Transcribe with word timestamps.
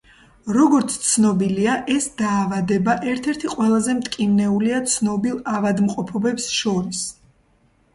როგორც 0.55 0.95
ცნობილია, 1.09 1.75
ეს 1.97 2.07
დაავადება 2.23 2.97
ერთ-ერთ 3.13 3.47
ყველაზე 3.55 3.99
მტკივნეულია 4.01 4.85
ცნობილ 4.97 5.41
ავადმყოფობებს 5.57 6.55
შორის. 6.61 7.11